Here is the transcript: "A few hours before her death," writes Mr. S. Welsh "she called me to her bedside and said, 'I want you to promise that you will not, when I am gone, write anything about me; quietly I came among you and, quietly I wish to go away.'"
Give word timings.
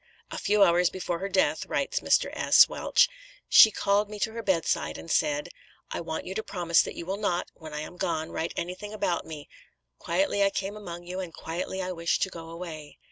"A 0.31 0.39
few 0.39 0.63
hours 0.63 0.89
before 0.89 1.19
her 1.19 1.29
death," 1.29 1.67
writes 1.67 1.99
Mr. 1.99 2.31
S. 2.33 2.67
Welsh 2.67 3.07
"she 3.47 3.69
called 3.69 4.09
me 4.09 4.17
to 4.21 4.31
her 4.31 4.41
bedside 4.41 4.97
and 4.97 5.11
said, 5.11 5.49
'I 5.91 6.01
want 6.01 6.25
you 6.25 6.33
to 6.33 6.41
promise 6.41 6.81
that 6.81 6.95
you 6.95 7.05
will 7.05 7.17
not, 7.17 7.51
when 7.53 7.71
I 7.75 7.81
am 7.81 7.97
gone, 7.97 8.31
write 8.31 8.51
anything 8.57 8.93
about 8.93 9.27
me; 9.27 9.47
quietly 9.99 10.43
I 10.43 10.49
came 10.49 10.75
among 10.75 11.03
you 11.05 11.19
and, 11.19 11.31
quietly 11.31 11.83
I 11.83 11.91
wish 11.91 12.17
to 12.17 12.29
go 12.31 12.49
away.'" 12.49 12.97